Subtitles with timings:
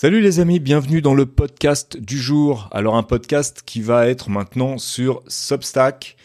[0.00, 2.68] Salut les amis, bienvenue dans le podcast du jour.
[2.70, 6.16] Alors un podcast qui va être maintenant sur Substack.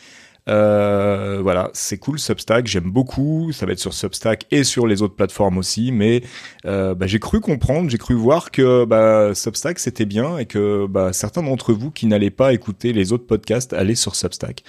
[0.48, 3.52] Euh, voilà, c'est cool Substack, j'aime beaucoup.
[3.52, 5.92] Ça va être sur Substack et sur les autres plateformes aussi.
[5.92, 6.22] Mais
[6.68, 10.86] euh, bah, j'ai cru comprendre, j'ai cru voir que bah, Substack c'était bien et que
[10.86, 14.64] bah, certains d'entre vous qui n'allaient pas écouter les autres podcasts allaient sur Substack.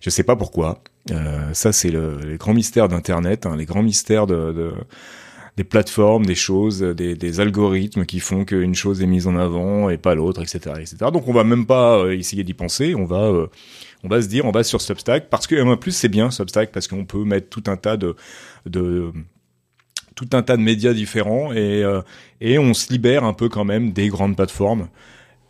[0.00, 0.82] Je sais pas pourquoi.
[1.12, 4.72] Euh, ça c'est le, les grands mystères d'Internet, hein, les grands mystères de, de
[5.58, 9.98] des plateformes, des choses, des, algorithmes qui font qu'une chose est mise en avant et
[9.98, 10.96] pas l'autre, etc., etc.
[11.12, 13.48] Donc on va même pas euh, essayer d'y penser, on va euh,
[14.04, 16.70] on va se dire on va sur Substack parce que en plus c'est bien Substack
[16.70, 18.14] parce qu'on peut mettre tout un tas de
[18.66, 19.10] de
[20.14, 22.02] tout un tas de médias différents et euh,
[22.40, 24.86] et on se libère un peu quand même des grandes plateformes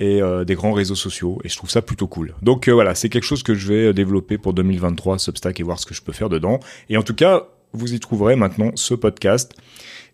[0.01, 2.33] et des grands réseaux sociaux et je trouve ça plutôt cool.
[2.41, 5.87] Donc voilà, c'est quelque chose que je vais développer pour 2023 Substack et voir ce
[5.87, 6.61] que je peux faire dedans.
[6.89, 9.55] Et en tout cas, vous y trouverez maintenant ce podcast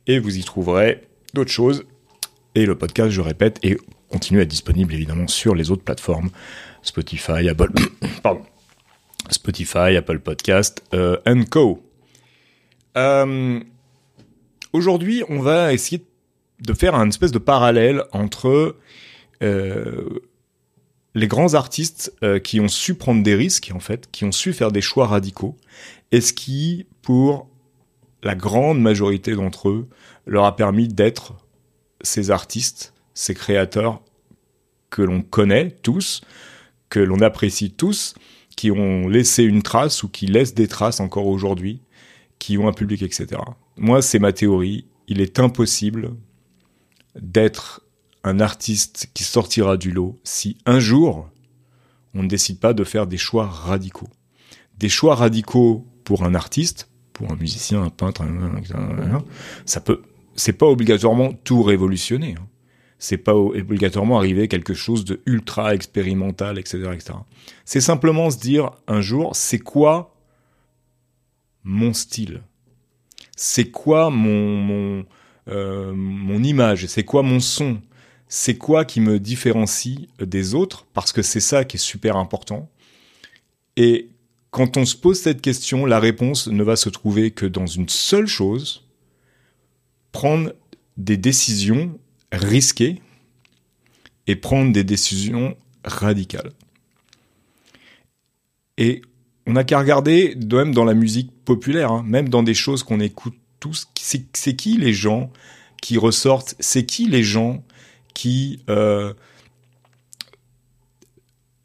[0.07, 1.85] et vous y trouverez d'autres choses.
[2.55, 6.31] Et le podcast, je répète, est continue à être disponible évidemment sur les autres plateformes
[6.83, 7.73] Spotify, Apple,
[8.23, 8.43] pardon,
[9.31, 11.17] Spotify, Apple Podcast euh,
[11.51, 11.83] Co.
[12.97, 13.61] Euh,
[14.75, 16.05] Aujourd'hui, on va essayer
[16.61, 18.77] de faire un espèce de parallèle entre
[19.41, 20.21] euh,
[21.15, 24.53] les grands artistes euh, qui ont su prendre des risques, en fait, qui ont su
[24.53, 25.57] faire des choix radicaux,
[26.11, 27.49] et ce qui, pour
[28.25, 29.89] la grande majorité d'entre eux
[30.27, 31.35] leur a permis d'être
[32.01, 34.03] ces artistes, ces créateurs
[34.91, 36.23] que l'on connaît tous,
[36.89, 38.15] que l'on apprécie tous,
[38.57, 41.83] qui ont laissé une trace ou qui laissent des traces encore aujourd'hui,
[42.39, 43.41] qui ont un public, etc.
[43.77, 44.87] Moi, c'est ma théorie.
[45.07, 46.11] Il est impossible
[47.21, 47.83] d'être
[48.23, 51.29] un artiste qui sortira du lot si un jour
[52.15, 54.09] on ne décide pas de faire des choix radicaux.
[54.79, 58.23] Des choix radicaux pour un artiste, pour un musicien, un peintre,
[59.65, 60.03] ça peut,
[60.37, 62.35] c'est pas obligatoirement tout révolutionner.
[62.39, 62.47] Hein.
[62.99, 67.15] C'est pas obligatoirement arriver quelque chose de ultra expérimental, etc., etc.
[67.65, 70.17] C'est simplement se dire un jour, c'est quoi
[71.65, 72.43] mon style?
[73.37, 75.05] C'est quoi mon mon,
[75.49, 76.87] euh, mon image?
[76.87, 77.81] C'est quoi mon son?
[78.29, 80.87] C'est quoi qui me différencie des autres?
[80.95, 82.71] Parce que c'est ça qui est super important.
[83.77, 84.09] Et
[84.55, 87.89] quand on se pose cette question, la réponse ne va se trouver que dans une
[87.89, 88.85] seule chose,
[90.13, 90.53] prendre
[90.97, 91.99] des décisions
[92.31, 93.03] risquées
[94.29, 96.53] et prendre des décisions radicales.
[98.79, 99.03] Et
[99.49, 103.01] on n'a qu'à regarder, même dans la musique populaire, hein, même dans des choses qu'on
[103.01, 103.89] écoute tous,
[104.35, 105.33] c'est qui les gens
[105.83, 107.65] qui ressortent, c'est qui les gens
[108.15, 108.61] qui...
[108.71, 109.15] Euh,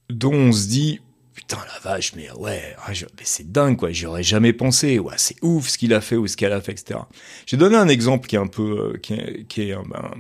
[0.10, 1.02] dont on se dit
[1.50, 2.92] putain la vache, mais ouais, ah,
[3.24, 6.38] c'est dingue quoi, j'y jamais pensé, ouais, c'est ouf ce qu'il a fait ou ce
[6.38, 7.00] qu'elle a fait, etc.
[7.48, 10.12] J'ai donné un exemple qui est un peu, euh, qui est, est ben,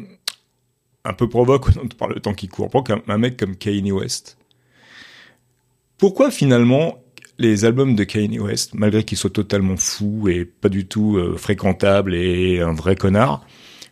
[1.06, 2.69] un peu provoque par le temps qui court.
[2.69, 4.38] Pour un, mec comme Kanye West,
[5.97, 6.97] pourquoi finalement
[7.38, 11.38] les albums de Kanye West, malgré qu'il soit totalement fou et pas du tout euh,
[11.38, 13.46] fréquentable et un vrai connard,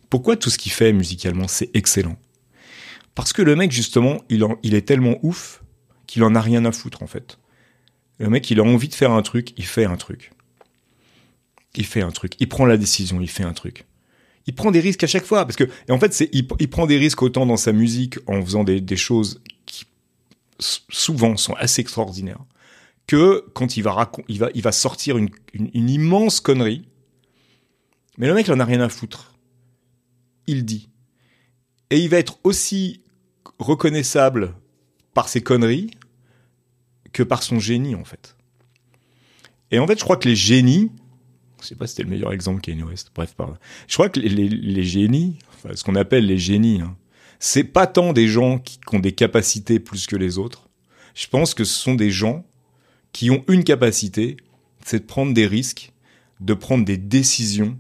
[0.10, 2.18] pourquoi tout ce qu'il fait musicalement c'est excellent?
[3.14, 5.62] Parce que le mec justement, il est tellement ouf
[6.08, 7.38] qu'il en a rien à foutre en fait.
[8.20, 10.32] Le mec, il a envie de faire un truc, il fait un truc.
[11.76, 13.86] Il fait un truc, il prend la décision, il fait un truc.
[14.48, 16.98] Il prend des risques à chaque fois parce que en fait, c'est il, prend des
[16.98, 19.86] risques autant dans sa musique en faisant des, des choses qui
[20.60, 22.40] souvent sont assez extraordinaires
[23.06, 26.88] que quand il va il va il va sortir une, une, une immense connerie.
[28.18, 29.36] Mais le mec, il en a rien à foutre.
[30.48, 30.90] Il dit.
[31.90, 33.02] Et il va être aussi
[33.60, 34.56] reconnaissable
[35.14, 35.92] par ses conneries
[37.18, 38.36] que par son génie, en fait.
[39.72, 40.92] Et en fait, je crois que les génies,
[41.60, 43.56] je sais pas si c'était le meilleur exemple Kanye West, bref, pardon.
[43.88, 45.40] Je crois que les, génies,
[45.74, 46.96] ce qu'on appelle les génies, hein,
[47.40, 50.70] c'est pas tant des gens qui, qui ont des capacités plus que les autres.
[51.16, 52.46] Je pense que ce sont des gens
[53.14, 54.38] qui ont une capacité,
[54.86, 55.94] c'est de prendre des risques,
[56.40, 57.80] de prendre des décisions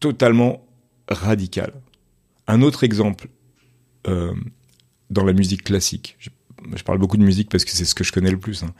[0.00, 0.66] totalement
[1.08, 1.74] radicales.
[2.46, 3.28] Un autre exemple,
[4.08, 4.32] euh,
[5.10, 6.16] dans la musique classique.
[6.74, 8.62] Je, parle beaucoup de musique parce que c'est ce que je connais le plus.
[8.62, 8.72] Hein.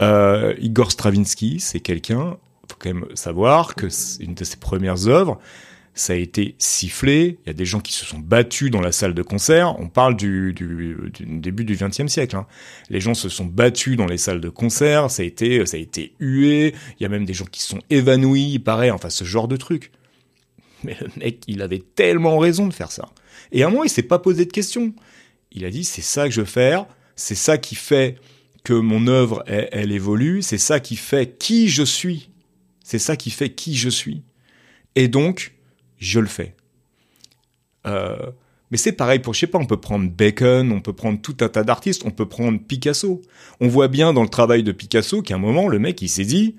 [0.00, 2.36] Euh, Igor Stravinsky, c'est quelqu'un,
[2.68, 3.86] faut quand même savoir que
[4.20, 5.38] une de ses premières œuvres,
[5.94, 7.38] ça a été sifflé.
[7.44, 9.78] Il y a des gens qui se sont battus dans la salle de concert.
[9.78, 10.54] On parle du
[11.20, 12.36] début du XXe siècle.
[12.36, 12.46] Hein.
[12.88, 15.10] Les gens se sont battus dans les salles de concert.
[15.10, 16.74] Ça a été, ça a été hué.
[16.98, 18.90] Il y a même des gens qui se sont évanouis, pareil.
[18.90, 19.92] Enfin, ce genre de truc.
[20.82, 23.10] Mais le mec, il avait tellement raison de faire ça.
[23.52, 24.94] Et à un moment, il s'est pas posé de questions.
[25.52, 26.86] Il a dit c'est ça que je veux faire,
[27.16, 28.16] c'est ça qui fait
[28.64, 32.30] que mon œuvre elle, évolue, c'est ça qui fait qui je suis,
[32.84, 34.22] c'est ça qui fait qui je suis.
[34.94, 35.54] Et donc
[35.98, 36.54] je le fais.
[37.86, 38.30] Euh,
[38.70, 41.36] Mais c'est pareil pour, je sais pas, on peut prendre Bacon, on peut prendre tout
[41.40, 43.20] un tas d'artistes, on peut prendre Picasso.
[43.60, 46.24] On voit bien dans le travail de Picasso qu'à un moment, le mec, il s'est
[46.24, 46.56] dit,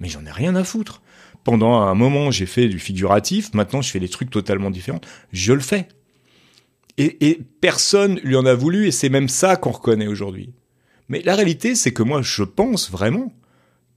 [0.00, 1.02] mais j'en ai rien à foutre.
[1.44, 5.00] Pendant un moment, j'ai fait du figuratif, maintenant je fais des trucs totalement différents.
[5.32, 5.88] Je le fais.
[6.98, 10.52] Et, personne lui en a voulu, et c'est même ça qu'on reconnaît aujourd'hui.
[11.08, 13.32] Mais la réalité, c'est que moi, je pense vraiment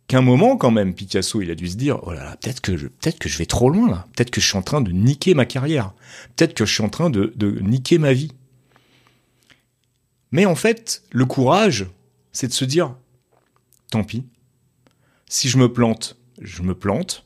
[0.08, 2.78] qu'un moment quand même, Picasso, il a dû se dire, oh là là, peut-être que
[2.78, 5.94] je, vais trop loin là, peut-être que je suis en train de niquer ma carrière,
[6.36, 8.32] peut-être que je suis en train de niquer ma vie.
[10.32, 11.88] Mais en fait, le courage,
[12.34, 12.96] c'est de se dire,
[13.90, 14.26] tant pis,
[15.28, 17.26] si je me plante, je me plante,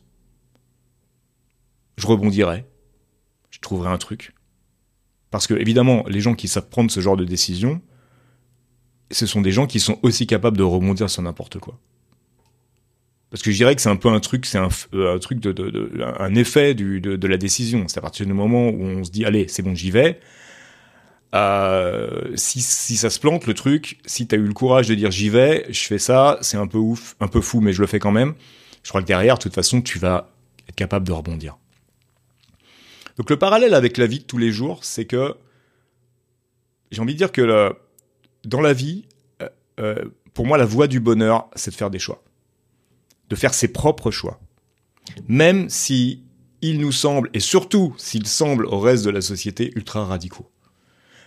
[1.98, 2.66] je rebondirai,
[3.50, 4.36] je trouverai un truc.
[5.32, 7.82] Parce que évidemment, les gens qui savent prendre ce genre de décision,
[9.12, 11.80] ce sont des gens qui sont aussi capables de rebondir sur n'importe quoi.
[13.30, 16.02] Parce que je dirais que c'est un peu un truc, c'est un, euh, truc de,
[16.20, 17.86] un effet de, de la décision.
[17.88, 20.20] C'est à partir du moment où on se dit allez, c'est bon, j'y vais.
[21.36, 25.12] Euh, si, si ça se plante le truc, si t'as eu le courage de dire
[25.12, 27.88] j'y vais, je fais ça, c'est un peu ouf, un peu fou, mais je le
[27.88, 28.34] fais quand même.
[28.82, 30.32] Je crois que derrière, de toute façon, tu vas
[30.68, 31.58] être capable de rebondir.
[33.20, 35.36] Donc le parallèle avec la vie de tous les jours, c'est que
[36.90, 37.76] j'ai envie de dire que
[38.46, 39.06] dans la vie,
[39.44, 39.50] euh,
[39.80, 42.24] euh, pour moi, la voie du bonheur, c'est de faire des choix
[43.30, 44.40] de faire ses propres choix.
[45.28, 46.24] Même si
[46.62, 50.50] il nous semble, et surtout s'il semble au reste de la société, ultra radicaux.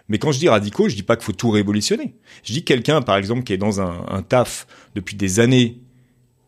[0.09, 2.15] Mais quand je dis radicaux, je dis pas qu'il faut tout révolutionner.
[2.43, 5.81] Je dis quelqu'un, par exemple, qui est dans un, un taf depuis des années,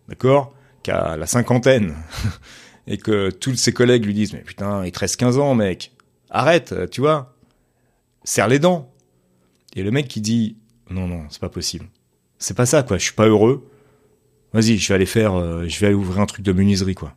[0.09, 0.53] d'accord,
[0.83, 1.95] qui a la cinquantaine,
[2.87, 5.93] et que tous ses collègues lui disent, mais putain, il te reste 15 ans, mec.
[6.31, 7.35] Arrête, tu vois.
[8.25, 8.93] Serre les dents.
[9.77, 10.57] Et le mec qui dit,
[10.91, 11.87] non, non, c'est pas possible.
[12.39, 12.99] C'est pas ça, quoi.
[12.99, 13.69] Je suis pas heureux
[14.55, 17.15] vas-y, je vais aller faire, euh, je vais aller ouvrir un truc de menuiserie, quoi.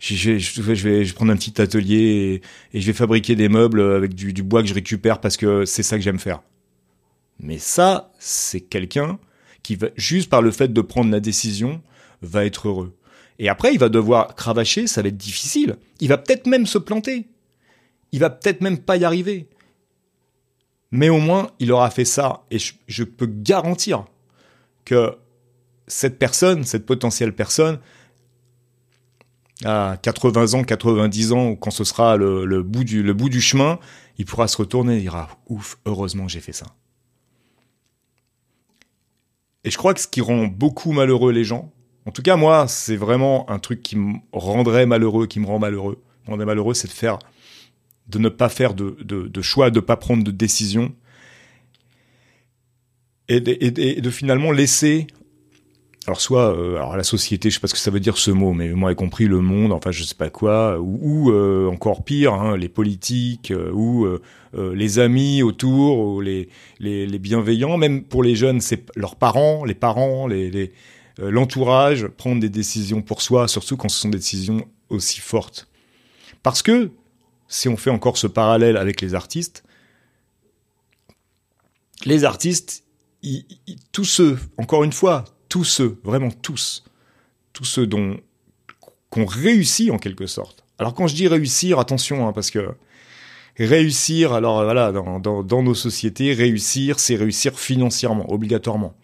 [0.00, 2.42] Je, je, je, vais, je vais prendre un petit atelier
[2.72, 5.64] et, je vais fabriquer des meubles avec du, du bois que je récupère parce que
[5.64, 6.40] c'est ça que j'aime faire.
[7.40, 9.18] Mais ça, c'est quelqu'un
[9.62, 11.82] qui va, juste par le fait de prendre la décision,
[12.22, 12.96] va être heureux.
[13.38, 15.76] Et après, il va devoir cravacher, ça va être difficile.
[16.00, 17.28] Il va peut-être même se planter.
[18.12, 19.48] Il va peut-être même pas y arriver.
[20.90, 22.44] Mais au moins, il aura fait ça.
[22.50, 24.06] Et je, peux garantir
[24.84, 25.16] que
[25.86, 27.78] cette personne, cette potentielle personne,
[29.64, 33.78] à 80 ans, 90 ans, quand ce sera le, bout, du, chemin,
[34.16, 36.66] il pourra se retourner et dira Ouf, heureusement j'ai fait ça.
[39.64, 41.72] Et je crois que ce qui rend beaucoup malheureux les gens,
[42.08, 45.58] en tout cas moi, c'est vraiment un truc qui me rendrait malheureux, qui me rend
[45.58, 47.18] malheureux, me rendrait malheureux, c'est de faire,
[48.06, 50.94] de ne pas faire de, de, choix, de ne pas prendre de décision,
[53.28, 55.06] et de finalement laisser
[56.06, 58.54] alors soit euh, la société, je sais pas ce que ça veut dire ce mot,
[58.54, 62.32] mais moi y compris le monde, enfin je sais pas quoi, ou, euh, encore pire,
[62.32, 64.08] hein, les politiques, euh, ou
[64.54, 66.48] les amis autour, ou les,
[67.18, 70.72] bienveillants, même pour les jeunes, c'est leurs parents, les parents, les
[71.18, 75.68] l'entourage, prendre des décisions pour soi, surtout quand ce sont des décisions aussi fortes.
[76.42, 76.90] Parce que
[77.48, 79.64] si on fait encore ce parallèle avec les artistes,
[82.04, 82.84] les artistes,
[83.90, 86.84] tous ceux, encore une fois, tous ceux, vraiment tous,
[87.52, 88.18] tous ceux dont
[89.10, 90.64] qu'on réussit en quelque sorte.
[90.78, 92.74] Alors quand je dis réussir, attention, hein, parce que
[93.56, 98.94] réussir, alors voilà, dans nos sociétés, réussir, c'est réussir financièrement, obligatoirement.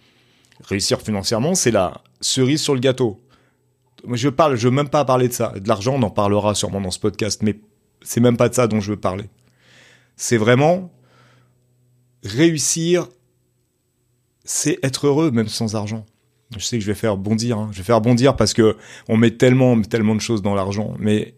[0.62, 3.20] Réussir financièrement, c'est la cerise sur le gâteau.
[4.12, 5.52] Je parle, je veux même pas parler de ça.
[5.58, 7.58] De l'argent, on en parlera sûrement dans ce podcast, mais
[8.02, 9.24] c'est même pas de ça dont je veux parler.
[10.16, 10.90] C'est vraiment
[12.22, 13.08] réussir,
[14.44, 16.04] c'est être heureux même sans argent.
[16.54, 17.68] Je sais que je vais faire bondir, hein.
[17.72, 18.76] je vais faire bondir parce que
[19.08, 21.34] on met tellement, tellement de choses dans l'argent, mais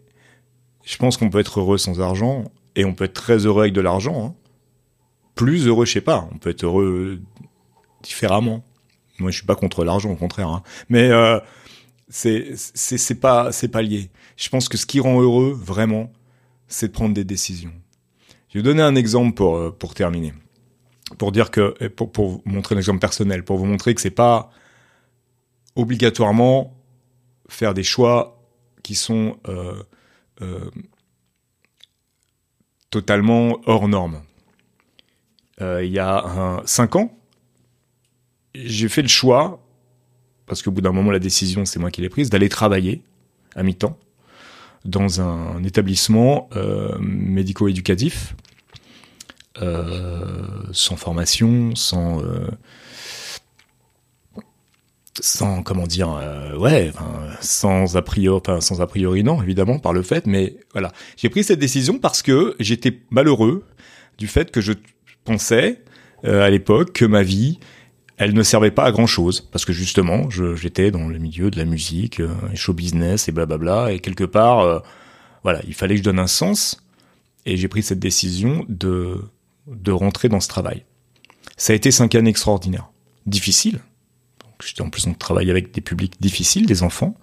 [0.83, 2.43] je pense qu'on peut être heureux sans argent
[2.75, 4.27] et on peut être très heureux avec de l'argent.
[4.27, 4.35] Hein.
[5.35, 7.19] Plus heureux, je sais pas, on peut être heureux
[8.03, 8.63] différemment.
[9.19, 10.49] Moi, je suis pas contre l'argent, au contraire.
[10.49, 10.63] Hein.
[10.89, 11.39] Mais euh,
[12.09, 14.09] c'est c'est pas c'est pas lié.
[14.37, 16.11] Je pense que ce qui rend heureux vraiment,
[16.67, 17.73] c'est de prendre des décisions.
[18.49, 20.33] Je vais donner un exemple pour euh, pour terminer,
[21.17, 24.09] pour dire que pour pour vous montrer un exemple personnel, pour vous montrer que c'est
[24.09, 24.51] pas
[25.75, 26.73] obligatoirement
[27.49, 28.41] faire des choix
[28.83, 29.83] qui sont euh,
[30.41, 30.71] euh,
[32.89, 34.21] totalement hors normes.
[35.59, 37.16] Il y a cinq ans,
[38.65, 39.63] j'ai fait le choix,
[40.45, 43.01] parce qu'au bout d'un moment la décision c'est moi qui l'ai prise, d'aller travailler
[43.55, 43.97] à mi-temps
[44.85, 46.49] dans un établissement
[46.99, 48.35] médico-éducatif,
[50.71, 52.21] sans formation, sans
[55.21, 56.91] sans comment dire euh, ouais
[57.41, 60.91] sans a priori sans a priori non évidemment par le fait mais voilà.
[61.15, 63.65] J'ai pris cette décision parce que j'étais malheureux
[64.17, 64.73] du fait que je
[65.23, 65.83] pensais
[66.25, 67.59] euh, à l'époque que ma vie,
[68.17, 71.57] elle ne servait pas à grand chose parce que justement, j'étais dans le milieu de
[71.57, 74.79] la musique, euh, show business et blablabla, et quelque part, euh,
[75.43, 76.83] voilà, il fallait que je donne un sens,
[77.45, 79.21] et j'ai pris cette décision de
[79.67, 80.85] de rentrer dans ce travail.
[81.57, 82.89] Ça a été cinq années extraordinaires,
[83.25, 83.81] difficiles.
[84.65, 87.15] J'étais en plus en travail avec des publics difficiles, des enfants,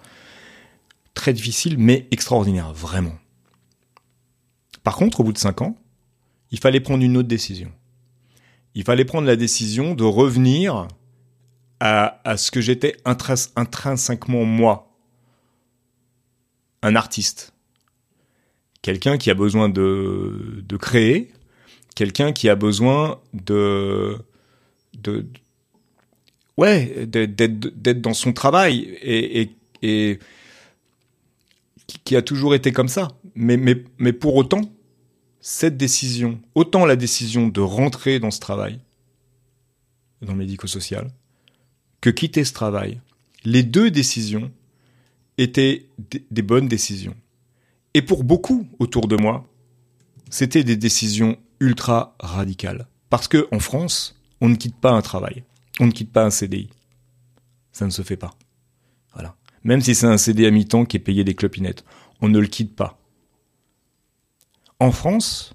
[1.14, 3.14] très difficiles, mais extraordinaires, vraiment.
[4.82, 5.76] Par contre, au bout de cinq ans,
[6.50, 7.72] il fallait prendre une autre décision.
[8.74, 10.88] Il fallait prendre la décision de revenir
[11.80, 14.90] à, ce que j'étais intrinsèquement moi,
[16.82, 17.52] un artiste,
[18.80, 21.30] quelqu'un qui a besoin de, de créer,
[21.94, 24.16] quelqu'un qui a besoin de,
[24.94, 25.26] de,
[26.56, 29.50] ouais, d'être dans son travail et, et,
[29.82, 30.18] et
[32.04, 33.08] qui a toujours été comme ça.
[33.34, 34.62] Mais, mais, mais pour autant,
[35.46, 38.80] cette décision, autant la décision de rentrer dans ce travail,
[40.22, 41.10] dans le médico-social,
[42.00, 43.02] que quitter ce travail,
[43.44, 44.50] les deux décisions
[45.36, 45.86] étaient
[46.30, 47.14] des bonnes décisions.
[47.92, 49.46] Et pour beaucoup autour de moi,
[50.30, 52.88] c'était des décisions ultra radicales.
[53.10, 55.44] Parce que en France, on ne quitte pas un travail,
[55.78, 56.70] on ne quitte pas un CDI.
[57.70, 58.34] Ça ne se fait pas.
[59.12, 59.36] Voilà.
[59.62, 61.84] Même si c'est un CD à mi-temps qui est payé des clopinettes,
[62.22, 62.98] on ne le quitte pas.
[64.80, 65.54] En France,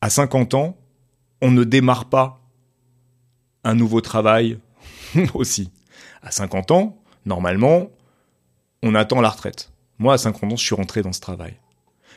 [0.00, 0.76] à 50 ans,
[1.42, 2.40] on ne démarre pas
[3.64, 4.58] un nouveau travail
[5.34, 5.70] aussi.
[6.22, 7.90] À 50 ans, normalement,
[8.82, 9.72] on attend la retraite.
[9.98, 11.56] Moi, à 50 ans, je suis rentré dans ce travail.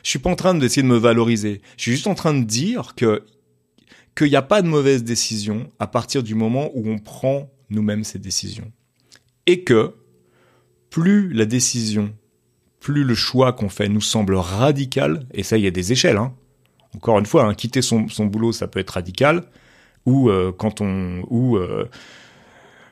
[0.02, 1.60] Je suis pas en train d'essayer de me valoriser.
[1.76, 5.86] Je suis juste en train de dire qu'il n'y a pas de mauvaise décision à
[5.86, 8.70] partir du moment où on prend nous-mêmes ces décisions.
[9.46, 9.94] Et que
[10.90, 12.14] plus la décision
[12.84, 16.18] plus le choix qu'on fait nous semble radical, et ça, il y a des échelles.
[16.18, 16.34] Hein.
[16.94, 19.44] Encore une fois, hein, quitter son, boulot, ça peut être radical,
[20.04, 21.88] ou euh, quand on ou euh,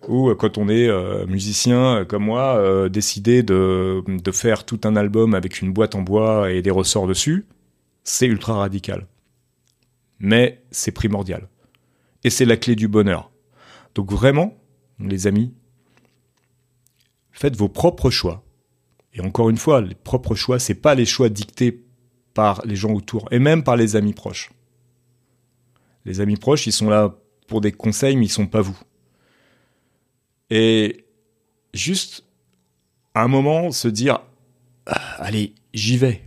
[0.09, 0.89] euh, quand on est
[1.27, 6.51] musicien comme moi, décider de, de faire tout un album avec une boîte en bois
[6.51, 7.45] et des ressorts dessus,
[8.03, 9.07] c'est ultra radical.
[10.19, 11.49] Mais c'est primordial.
[12.25, 13.31] Et c'est la clé du bonheur.
[13.95, 14.57] Donc vraiment,
[14.99, 15.53] les amis,
[17.31, 18.43] faites vos propres choix
[19.15, 21.85] et encore une fois, les propres choix, c'est pas les choix dictés
[22.35, 24.51] par les gens autour et même par les amis proches.
[26.05, 27.15] Les amis proches, ils sont là
[27.47, 28.79] pour des conseils, mais ils sont pas vous.
[30.51, 31.05] Et
[31.75, 32.25] juste
[33.15, 34.21] à un moment se dire
[34.87, 36.23] ah, allez, j'y vais.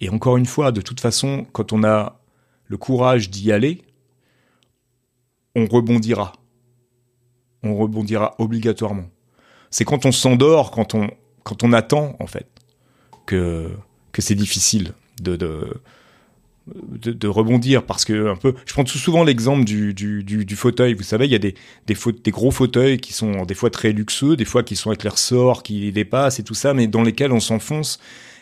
[0.00, 2.20] Et encore une fois, de toute façon, quand on a
[2.66, 3.82] le courage d'y aller,
[5.54, 6.32] on rebondira.
[7.62, 9.08] On rebondira obligatoirement.
[9.70, 11.08] C'est quand on s'endort, quand on,
[11.44, 12.48] quand on attend en fait
[13.26, 13.70] que
[14.12, 15.36] que c'est difficile de,
[16.66, 20.94] de rebondir parce que un peu je prends tout souvent l'exemple du, du, du, fauteuil.
[20.94, 21.54] Vous savez il y a des
[21.86, 25.02] des, des gros fauteuils qui sont des fois très luxueux des fois qui sont avec
[25.04, 28.00] les ressorts qui dépassent et tout ça mais dans lesquels on s'enfonce.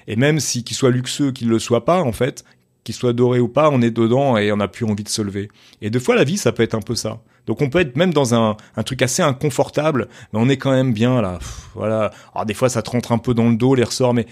[0.08, 2.44] Et même si qu'ils soient luxueux qu'ils le soient pas en fait
[2.84, 5.22] qu'ils soient dorés ou pas on est dedans et on n'a plus envie de se
[5.22, 5.48] lever
[5.80, 7.96] et des fois la vie ça peut être un peu ça donc on peut être
[7.96, 11.38] même dans un, un truc assez inconfortable, mais on est quand même bien là.
[11.74, 12.12] voilà.
[12.34, 14.26] Alors des fois ça te rentre un peu dans le dos les ressorts, mais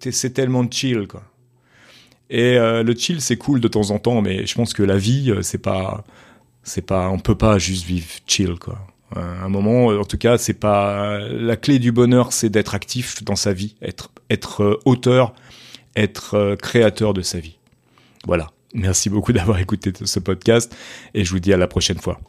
[0.00, 1.22] c'est tellement chill quoi.
[2.30, 4.96] Et euh, le chill c'est cool de temps en temps, mais je pense que la
[4.96, 6.04] vie euh, c'est pas
[6.62, 8.78] c'est pas on peut pas juste vivre chill quoi.
[9.14, 13.36] un moment, en tout cas, c'est pas la clé du bonheur, c'est d'être actif dans
[13.36, 15.34] sa vie, être euh, auteur,
[15.94, 17.58] être créateur de sa vie.
[18.26, 18.48] Voilà.
[18.74, 20.74] Merci beaucoup d'avoir écouté ce podcast
[21.14, 22.20] et je vous dis à la prochaine fois.